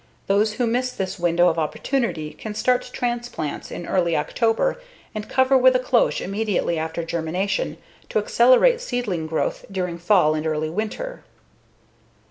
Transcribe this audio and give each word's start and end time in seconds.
Those 0.25 0.53
who 0.53 0.65
miss 0.65 0.91
this 0.91 1.19
window 1.19 1.47
of 1.47 1.59
opportunity 1.59 2.33
can 2.33 2.55
start 2.55 2.89
transplants 2.91 3.69
in 3.69 3.85
early 3.85 4.17
October 4.17 4.81
and 5.13 5.29
cover 5.29 5.55
with 5.55 5.75
a 5.75 5.79
cloche 5.79 6.23
immediately 6.23 6.79
after 6.79 7.03
germination, 7.03 7.77
to 8.09 8.17
accelerate 8.17 8.81
seedling 8.81 9.27
growth 9.27 9.63
during 9.71 9.99
fall 9.99 10.33
and 10.33 10.47
early 10.47 10.71
winter. 10.71 11.23